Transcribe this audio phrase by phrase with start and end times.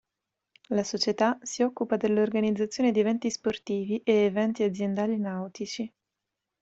[0.69, 5.93] La società si occupa dell'organizzazione di eventi sportivi e eventi aziendali nautici.